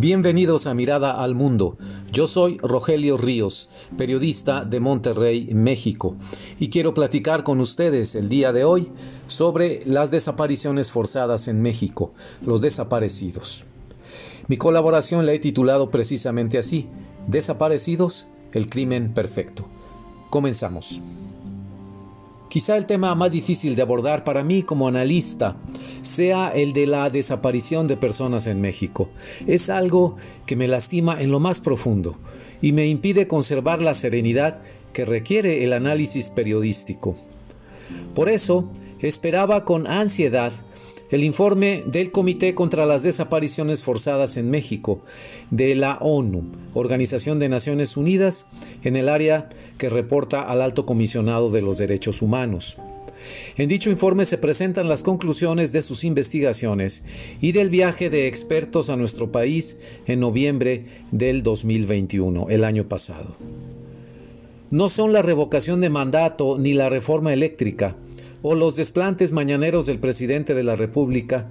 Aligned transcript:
Bienvenidos 0.00 0.66
a 0.66 0.72
Mirada 0.72 1.22
al 1.22 1.34
Mundo. 1.34 1.76
Yo 2.10 2.26
soy 2.26 2.56
Rogelio 2.56 3.18
Ríos, 3.18 3.68
periodista 3.98 4.64
de 4.64 4.80
Monterrey, 4.80 5.50
México, 5.52 6.16
y 6.58 6.70
quiero 6.70 6.94
platicar 6.94 7.44
con 7.44 7.60
ustedes 7.60 8.14
el 8.14 8.30
día 8.30 8.54
de 8.54 8.64
hoy 8.64 8.88
sobre 9.26 9.82
las 9.84 10.10
desapariciones 10.10 10.90
forzadas 10.90 11.48
en 11.48 11.60
México, 11.60 12.14
los 12.40 12.62
desaparecidos. 12.62 13.66
Mi 14.48 14.56
colaboración 14.56 15.26
la 15.26 15.34
he 15.34 15.38
titulado 15.38 15.90
precisamente 15.90 16.56
así, 16.56 16.88
Desaparecidos, 17.26 18.26
el 18.54 18.70
crimen 18.70 19.12
perfecto. 19.12 19.66
Comenzamos. 20.30 21.02
Quizá 22.50 22.76
el 22.76 22.84
tema 22.84 23.14
más 23.14 23.30
difícil 23.30 23.76
de 23.76 23.82
abordar 23.82 24.24
para 24.24 24.42
mí 24.42 24.64
como 24.64 24.88
analista 24.88 25.56
sea 26.02 26.48
el 26.48 26.72
de 26.72 26.88
la 26.88 27.08
desaparición 27.08 27.86
de 27.86 27.96
personas 27.96 28.48
en 28.48 28.60
México. 28.60 29.08
Es 29.46 29.70
algo 29.70 30.16
que 30.46 30.56
me 30.56 30.66
lastima 30.66 31.22
en 31.22 31.30
lo 31.30 31.38
más 31.38 31.60
profundo 31.60 32.16
y 32.60 32.72
me 32.72 32.88
impide 32.88 33.28
conservar 33.28 33.80
la 33.80 33.94
serenidad 33.94 34.62
que 34.92 35.04
requiere 35.04 35.62
el 35.62 35.72
análisis 35.72 36.28
periodístico. 36.28 37.14
Por 38.16 38.28
eso, 38.28 38.68
esperaba 38.98 39.64
con 39.64 39.86
ansiedad 39.86 40.52
el 41.10 41.24
informe 41.24 41.82
del 41.86 42.12
Comité 42.12 42.54
contra 42.54 42.86
las 42.86 43.02
Desapariciones 43.02 43.82
Forzadas 43.82 44.36
en 44.36 44.50
México, 44.50 45.02
de 45.50 45.74
la 45.74 45.98
ONU, 46.00 46.44
Organización 46.74 47.38
de 47.38 47.48
Naciones 47.48 47.96
Unidas, 47.96 48.46
en 48.84 48.96
el 48.96 49.08
área 49.08 49.48
que 49.76 49.88
reporta 49.88 50.42
al 50.42 50.62
Alto 50.62 50.86
Comisionado 50.86 51.50
de 51.50 51.62
los 51.62 51.78
Derechos 51.78 52.22
Humanos. 52.22 52.76
En 53.56 53.68
dicho 53.68 53.90
informe 53.90 54.24
se 54.24 54.38
presentan 54.38 54.88
las 54.88 55.02
conclusiones 55.02 55.72
de 55.72 55.82
sus 55.82 56.04
investigaciones 56.04 57.04
y 57.40 57.52
del 57.52 57.68
viaje 57.68 58.08
de 58.08 58.26
expertos 58.26 58.88
a 58.88 58.96
nuestro 58.96 59.30
país 59.30 59.78
en 60.06 60.20
noviembre 60.20 60.86
del 61.10 61.42
2021, 61.42 62.48
el 62.50 62.64
año 62.64 62.88
pasado. 62.88 63.36
No 64.70 64.88
son 64.88 65.12
la 65.12 65.22
revocación 65.22 65.80
de 65.80 65.90
mandato 65.90 66.56
ni 66.56 66.72
la 66.72 66.88
reforma 66.88 67.32
eléctrica, 67.32 67.96
o 68.42 68.54
los 68.54 68.76
desplantes 68.76 69.32
mañaneros 69.32 69.86
del 69.86 69.98
presidente 69.98 70.54
de 70.54 70.62
la 70.62 70.76
República, 70.76 71.50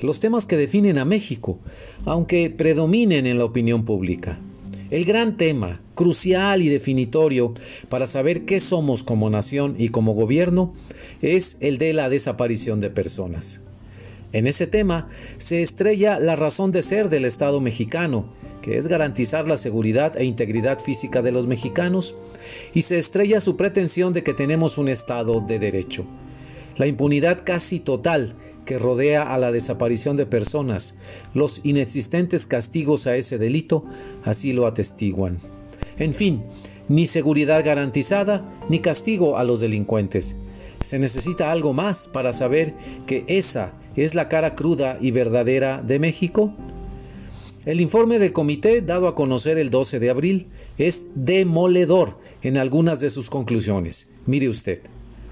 los 0.00 0.20
temas 0.20 0.46
que 0.46 0.56
definen 0.56 0.98
a 0.98 1.04
México, 1.04 1.58
aunque 2.04 2.50
predominen 2.50 3.26
en 3.26 3.38
la 3.38 3.44
opinión 3.44 3.84
pública. 3.84 4.38
El 4.90 5.04
gran 5.04 5.36
tema, 5.36 5.80
crucial 5.94 6.62
y 6.62 6.68
definitorio 6.68 7.52
para 7.88 8.06
saber 8.06 8.44
qué 8.44 8.60
somos 8.60 9.02
como 9.02 9.28
nación 9.28 9.74
y 9.78 9.90
como 9.90 10.14
gobierno, 10.14 10.74
es 11.20 11.58
el 11.60 11.78
de 11.78 11.92
la 11.92 12.08
desaparición 12.08 12.80
de 12.80 12.90
personas. 12.90 13.60
En 14.32 14.46
ese 14.46 14.66
tema 14.66 15.08
se 15.38 15.62
estrella 15.62 16.20
la 16.20 16.36
razón 16.36 16.70
de 16.70 16.82
ser 16.82 17.08
del 17.08 17.24
Estado 17.24 17.60
mexicano, 17.60 18.26
que 18.62 18.76
es 18.76 18.86
garantizar 18.86 19.46
la 19.46 19.56
seguridad 19.56 20.16
e 20.16 20.24
integridad 20.24 20.80
física 20.80 21.22
de 21.22 21.32
los 21.32 21.46
mexicanos, 21.46 22.14
y 22.74 22.82
se 22.82 22.98
estrella 22.98 23.40
su 23.40 23.56
pretensión 23.56 24.12
de 24.12 24.22
que 24.22 24.34
tenemos 24.34 24.78
un 24.78 24.88
Estado 24.88 25.40
de 25.40 25.58
derecho. 25.58 26.04
La 26.78 26.86
impunidad 26.86 27.42
casi 27.44 27.80
total 27.80 28.34
que 28.64 28.78
rodea 28.78 29.34
a 29.34 29.38
la 29.38 29.50
desaparición 29.50 30.16
de 30.16 30.26
personas, 30.26 30.94
los 31.34 31.60
inexistentes 31.64 32.46
castigos 32.46 33.06
a 33.06 33.16
ese 33.16 33.38
delito, 33.38 33.84
así 34.24 34.52
lo 34.52 34.66
atestiguan. 34.66 35.38
En 35.98 36.14
fin, 36.14 36.44
ni 36.88 37.06
seguridad 37.06 37.64
garantizada, 37.64 38.44
ni 38.68 38.80
castigo 38.80 39.38
a 39.38 39.44
los 39.44 39.60
delincuentes. 39.60 40.36
Se 40.82 40.98
necesita 40.98 41.50
algo 41.50 41.72
más 41.72 42.08
para 42.08 42.32
saber 42.32 42.74
que 43.06 43.24
esa 43.26 43.72
es 43.96 44.14
la 44.14 44.28
cara 44.28 44.54
cruda 44.54 44.98
y 45.00 45.10
verdadera 45.10 45.82
de 45.82 45.98
México. 45.98 46.52
El 47.66 47.80
informe 47.80 48.18
del 48.18 48.32
comité, 48.32 48.80
dado 48.80 49.08
a 49.08 49.14
conocer 49.14 49.58
el 49.58 49.70
12 49.70 49.98
de 49.98 50.10
abril, 50.10 50.46
es 50.78 51.06
demoledor 51.14 52.18
en 52.42 52.56
algunas 52.56 53.00
de 53.00 53.10
sus 53.10 53.28
conclusiones. 53.28 54.08
Mire 54.26 54.48
usted. 54.48 54.82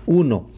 1. 0.07 0.49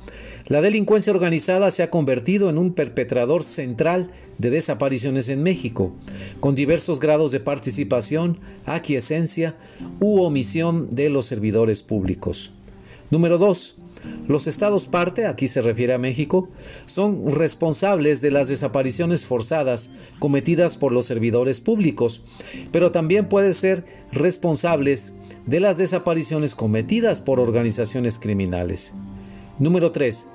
La 0.49 0.63
delincuencia 0.63 1.13
organizada 1.13 1.71
se 1.71 1.83
ha 1.83 1.91
convertido 1.91 2.49
en 2.49 2.57
un 2.57 2.73
perpetrador 2.73 3.45
central 3.45 4.11
de 4.39 4.49
desapariciones 4.49 5.29
en 5.29 5.43
México, 5.43 5.93
con 6.41 6.55
diversos 6.55 7.01
grados 7.01 7.33
de 7.33 7.41
participación, 7.41 8.39
aquiescencia 8.65 9.57
u 10.01 10.23
omisión 10.23 10.89
de 10.89 11.11
los 11.11 11.27
servidores 11.27 11.83
públicos. 11.83 12.55
Número 13.11 13.37
2. 13.37 13.77
Los 14.27 14.47
estados 14.47 14.89
parte, 14.89 15.27
aquí 15.27 15.49
se 15.49 15.61
refiere 15.61 15.93
a 15.93 15.99
México, 15.99 16.49
son 16.87 17.31
responsables 17.31 18.23
de 18.23 18.31
las 18.31 18.49
desapariciones 18.49 19.27
forzadas 19.27 19.91
cometidas 20.19 20.79
por 20.79 20.93
los 20.93 21.05
servidores 21.05 21.61
públicos, 21.61 22.23
pero 22.73 22.91
también 22.91 23.29
pueden 23.29 23.53
ser 23.53 23.85
responsables 24.13 25.13
de 25.45 25.61
las 25.61 25.77
desapariciones 25.77 26.55
cometidas 26.55 27.21
por 27.21 27.39
organizaciones 27.39 28.19
criminales. 28.19 28.95
Número 29.59 29.91
3. 29.91 30.27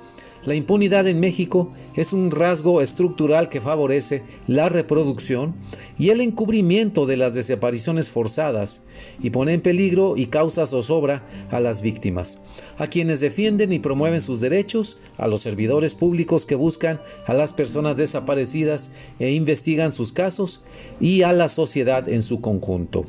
La 0.44 0.54
impunidad 0.54 1.08
en 1.08 1.20
México 1.20 1.72
es 1.96 2.12
un 2.12 2.30
rasgo 2.30 2.82
estructural 2.82 3.48
que 3.48 3.62
favorece 3.62 4.22
la 4.46 4.68
reproducción 4.68 5.54
y 5.98 6.10
el 6.10 6.20
encubrimiento 6.20 7.06
de 7.06 7.16
las 7.16 7.34
desapariciones 7.34 8.10
forzadas 8.10 8.82
y 9.22 9.30
pone 9.30 9.54
en 9.54 9.62
peligro 9.62 10.18
y 10.18 10.26
causa 10.26 10.66
zozobra 10.66 11.22
a 11.50 11.60
las 11.60 11.80
víctimas, 11.80 12.38
a 12.76 12.88
quienes 12.88 13.20
defienden 13.20 13.72
y 13.72 13.78
promueven 13.78 14.20
sus 14.20 14.40
derechos, 14.40 14.98
a 15.16 15.28
los 15.28 15.40
servidores 15.40 15.94
públicos 15.94 16.44
que 16.44 16.56
buscan 16.56 17.00
a 17.26 17.32
las 17.32 17.54
personas 17.54 17.96
desaparecidas 17.96 18.90
e 19.18 19.32
investigan 19.32 19.92
sus 19.92 20.12
casos 20.12 20.62
y 21.00 21.22
a 21.22 21.32
la 21.32 21.48
sociedad 21.48 22.06
en 22.06 22.22
su 22.22 22.42
conjunto. 22.42 23.06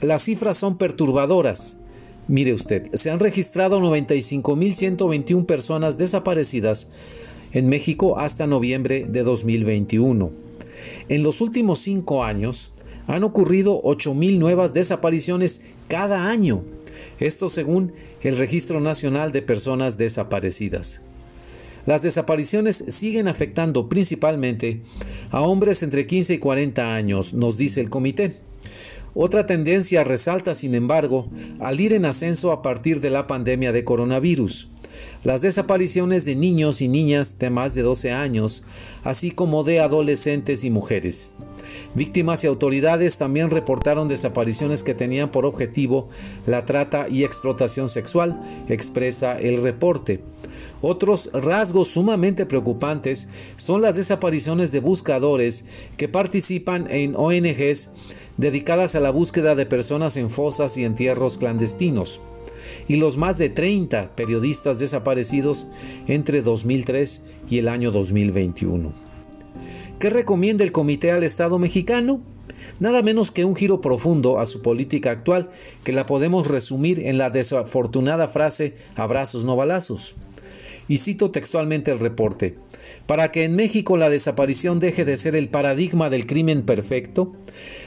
Las 0.00 0.22
cifras 0.22 0.56
son 0.56 0.78
perturbadoras 0.78 1.76
Mire 2.26 2.54
usted, 2.54 2.94
se 2.94 3.10
han 3.10 3.20
registrado 3.20 3.80
95.121 3.80 5.44
personas 5.44 5.98
desaparecidas 5.98 6.90
en 7.52 7.68
México 7.68 8.18
hasta 8.18 8.46
noviembre 8.46 9.06
de 9.08 9.22
2021. 9.22 10.32
En 11.08 11.22
los 11.22 11.40
últimos 11.42 11.80
cinco 11.80 12.24
años 12.24 12.70
han 13.06 13.24
ocurrido 13.24 13.82
8.000 13.82 14.38
nuevas 14.38 14.72
desapariciones 14.72 15.62
cada 15.88 16.30
año. 16.30 16.62
Esto 17.20 17.50
según 17.50 17.92
el 18.22 18.38
Registro 18.38 18.80
Nacional 18.80 19.30
de 19.30 19.42
Personas 19.42 19.98
Desaparecidas. 19.98 21.02
Las 21.84 22.02
desapariciones 22.02 22.84
siguen 22.88 23.28
afectando 23.28 23.90
principalmente 23.90 24.80
a 25.30 25.42
hombres 25.42 25.82
entre 25.82 26.06
15 26.06 26.34
y 26.34 26.38
40 26.38 26.94
años, 26.94 27.34
nos 27.34 27.58
dice 27.58 27.82
el 27.82 27.90
comité. 27.90 28.36
Otra 29.14 29.46
tendencia 29.46 30.02
resalta, 30.02 30.54
sin 30.54 30.74
embargo, 30.74 31.28
al 31.60 31.80
ir 31.80 31.92
en 31.92 32.04
ascenso 32.04 32.50
a 32.50 32.62
partir 32.62 33.00
de 33.00 33.10
la 33.10 33.28
pandemia 33.28 33.70
de 33.70 33.84
coronavirus. 33.84 34.68
Las 35.22 35.40
desapariciones 35.40 36.24
de 36.24 36.34
niños 36.34 36.82
y 36.82 36.88
niñas 36.88 37.38
de 37.38 37.48
más 37.48 37.74
de 37.74 37.82
12 37.82 38.12
años, 38.12 38.64
así 39.04 39.30
como 39.30 39.64
de 39.64 39.80
adolescentes 39.80 40.64
y 40.64 40.70
mujeres. 40.70 41.32
Víctimas 41.94 42.44
y 42.44 42.48
autoridades 42.48 43.16
también 43.16 43.50
reportaron 43.50 44.08
desapariciones 44.08 44.82
que 44.82 44.94
tenían 44.94 45.30
por 45.30 45.46
objetivo 45.46 46.08
la 46.46 46.64
trata 46.64 47.08
y 47.08 47.24
explotación 47.24 47.88
sexual, 47.88 48.64
expresa 48.68 49.38
el 49.38 49.62
reporte. 49.62 50.20
Otros 50.80 51.30
rasgos 51.32 51.88
sumamente 51.88 52.46
preocupantes 52.46 53.28
son 53.56 53.82
las 53.82 53.96
desapariciones 53.96 54.70
de 54.72 54.80
buscadores 54.80 55.64
que 55.96 56.08
participan 56.08 56.90
en 56.90 57.14
ONGs 57.16 57.90
dedicadas 58.36 58.94
a 58.94 59.00
la 59.00 59.10
búsqueda 59.10 59.54
de 59.54 59.66
personas 59.66 60.16
en 60.16 60.30
fosas 60.30 60.76
y 60.76 60.84
entierros 60.84 61.38
clandestinos, 61.38 62.20
y 62.88 62.96
los 62.96 63.16
más 63.16 63.38
de 63.38 63.48
30 63.48 64.14
periodistas 64.16 64.78
desaparecidos 64.78 65.68
entre 66.08 66.42
2003 66.42 67.22
y 67.48 67.58
el 67.58 67.68
año 67.68 67.90
2021. 67.90 68.92
¿Qué 69.98 70.10
recomienda 70.10 70.64
el 70.64 70.72
comité 70.72 71.12
al 71.12 71.22
Estado 71.22 71.58
mexicano? 71.58 72.20
Nada 72.80 73.02
menos 73.02 73.30
que 73.30 73.44
un 73.44 73.54
giro 73.54 73.80
profundo 73.80 74.40
a 74.40 74.46
su 74.46 74.60
política 74.60 75.12
actual 75.12 75.50
que 75.84 75.92
la 75.92 76.06
podemos 76.06 76.46
resumir 76.48 77.00
en 77.00 77.18
la 77.18 77.30
desafortunada 77.30 78.28
frase 78.28 78.74
abrazos 78.96 79.44
no 79.44 79.54
balazos. 79.54 80.14
Y 80.88 80.98
cito 80.98 81.30
textualmente 81.30 81.90
el 81.90 81.98
reporte. 81.98 82.56
Para 83.06 83.32
que 83.32 83.44
en 83.44 83.56
México 83.56 83.96
la 83.96 84.10
desaparición 84.10 84.78
deje 84.78 85.04
de 85.04 85.16
ser 85.16 85.36
el 85.36 85.48
paradigma 85.48 86.10
del 86.10 86.26
crimen 86.26 86.62
perfecto, 86.64 87.32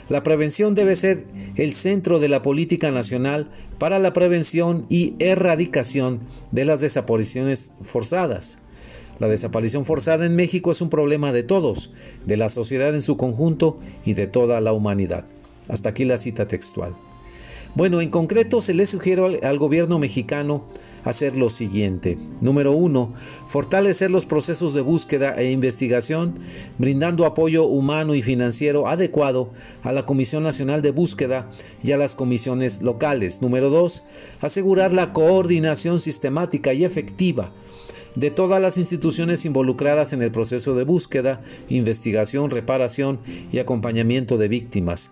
la 0.09 0.23
prevención 0.23 0.73
debe 0.73 0.95
ser 0.95 1.25
el 1.55 1.73
centro 1.73 2.19
de 2.19 2.29
la 2.29 2.41
política 2.41 2.91
nacional 2.91 3.49
para 3.77 3.99
la 3.99 4.13
prevención 4.13 4.85
y 4.89 5.13
erradicación 5.19 6.21
de 6.51 6.65
las 6.65 6.81
desapariciones 6.81 7.73
forzadas. 7.83 8.59
La 9.19 9.27
desaparición 9.27 9.85
forzada 9.85 10.25
en 10.25 10.35
México 10.35 10.71
es 10.71 10.81
un 10.81 10.89
problema 10.89 11.31
de 11.31 11.43
todos, 11.43 11.91
de 12.25 12.37
la 12.37 12.49
sociedad 12.49 12.93
en 12.93 13.01
su 13.01 13.17
conjunto 13.17 13.79
y 14.05 14.13
de 14.13 14.27
toda 14.27 14.61
la 14.61 14.73
humanidad. 14.73 15.25
Hasta 15.67 15.89
aquí 15.89 16.05
la 16.05 16.17
cita 16.17 16.47
textual. 16.47 16.95
Bueno, 17.75 17.99
en 18.01 18.09
concreto 18.09 18.61
se 18.61 18.73
le 18.73 18.85
sugiere 18.85 19.39
al, 19.43 19.59
gobierno 19.59 19.99
mexicano 19.99 20.65
hacer 21.03 21.37
lo 21.37 21.49
siguiente. 21.49 22.17
Número 22.41 22.71
uno, 22.71 23.13
fortalecer 23.47 24.09
los 24.09 24.25
procesos 24.25 24.73
de 24.73 24.81
búsqueda 24.81 25.35
e 25.35 25.51
investigación, 25.51 26.39
brindando 26.77 27.25
apoyo 27.25 27.65
humano 27.65 28.15
y 28.15 28.21
financiero 28.21 28.87
adecuado 28.87 29.51
a 29.83 29.91
la 29.91 30.05
Comisión 30.05 30.43
Nacional 30.43 30.81
de 30.81 30.91
Búsqueda 30.91 31.49
y 31.83 31.91
a 31.91 31.97
las 31.97 32.15
comisiones 32.15 32.81
locales. 32.81 33.41
Número 33.41 33.69
dos, 33.69 34.03
asegurar 34.41 34.93
la 34.93 35.13
coordinación 35.13 35.99
sistemática 35.99 36.73
y 36.73 36.83
efectiva 36.83 37.51
de 38.15 38.31
todas 38.31 38.59
las 38.59 38.79
instituciones 38.79 39.45
involucradas 39.45 40.11
en 40.11 40.23
el 40.23 40.31
proceso 40.31 40.73
de 40.73 40.83
búsqueda, 40.83 41.41
investigación, 41.69 42.49
reparación 42.49 43.19
y 43.51 43.59
acompañamiento 43.59 44.39
de 44.39 44.47
víctimas. 44.47 45.11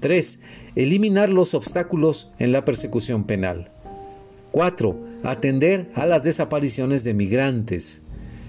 3. 0.00 0.40
Eliminar 0.74 1.30
los 1.30 1.54
obstáculos 1.54 2.30
en 2.38 2.52
la 2.52 2.66
persecución 2.66 3.24
penal. 3.24 3.70
4. 4.56 4.96
Atender 5.22 5.90
a 5.94 6.06
las 6.06 6.24
desapariciones 6.24 7.04
de 7.04 7.12
migrantes. 7.12 8.00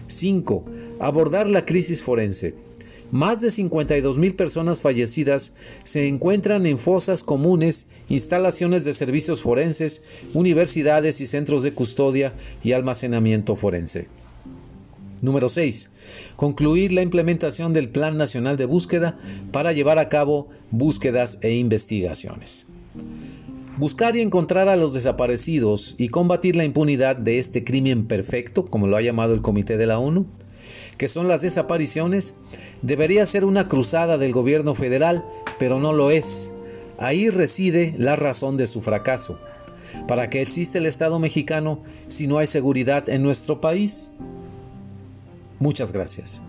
5. 0.07 0.63
Abordar 1.01 1.49
la 1.49 1.65
crisis 1.65 2.01
forense. 2.01 2.55
Más 3.11 3.41
de 3.41 3.51
52 3.51 4.17
mil 4.17 4.33
personas 4.33 4.79
fallecidas 4.79 5.53
se 5.83 6.07
encuentran 6.07 6.65
en 6.65 6.79
fosas 6.79 7.23
comunes, 7.23 7.89
instalaciones 8.07 8.85
de 8.85 8.93
servicios 8.93 9.41
forenses, 9.41 10.05
universidades 10.33 11.19
y 11.19 11.25
centros 11.25 11.61
de 11.61 11.73
custodia 11.73 12.31
y 12.63 12.71
almacenamiento 12.71 13.57
forense. 13.57 14.07
Número 15.21 15.49
6. 15.49 15.91
Concluir 16.37 16.93
la 16.93 17.01
implementación 17.01 17.73
del 17.73 17.89
Plan 17.89 18.15
Nacional 18.15 18.55
de 18.55 18.63
Búsqueda 18.63 19.19
para 19.51 19.73
llevar 19.73 19.99
a 19.99 20.07
cabo 20.07 20.47
búsquedas 20.71 21.37
e 21.41 21.55
investigaciones. 21.55 22.65
Buscar 23.77 24.15
y 24.15 24.21
encontrar 24.21 24.69
a 24.69 24.75
los 24.75 24.95
desaparecidos 24.95 25.93
y 25.99 26.09
combatir 26.09 26.55
la 26.55 26.65
impunidad 26.65 27.15
de 27.15 27.37
este 27.37 27.63
crimen 27.63 28.07
perfecto, 28.07 28.65
como 28.65 28.87
lo 28.87 28.97
ha 28.97 29.01
llamado 29.01 29.35
el 29.35 29.43
Comité 29.43 29.77
de 29.77 29.85
la 29.85 29.99
ONU, 29.99 30.25
que 30.97 31.07
son 31.07 31.27
las 31.27 31.43
desapariciones, 31.43 32.33
debería 32.81 33.23
ser 33.27 33.45
una 33.45 33.67
cruzada 33.67 34.17
del 34.17 34.31
gobierno 34.31 34.73
federal, 34.73 35.23
pero 35.59 35.79
no 35.79 35.93
lo 35.93 36.09
es. 36.09 36.51
Ahí 36.97 37.29
reside 37.29 37.93
la 37.99 38.15
razón 38.15 38.57
de 38.57 38.65
su 38.65 38.81
fracaso. 38.81 39.39
¿Para 40.07 40.31
qué 40.31 40.41
existe 40.41 40.79
el 40.79 40.87
Estado 40.87 41.19
mexicano 41.19 41.83
si 42.07 42.25
no 42.25 42.39
hay 42.39 42.47
seguridad 42.47 43.07
en 43.09 43.21
nuestro 43.21 43.61
país? 43.61 44.11
Muchas 45.59 45.93
gracias. 45.93 46.41